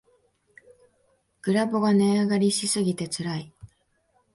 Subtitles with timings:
[1.43, 3.53] グラボが値上がりしすぎてつらい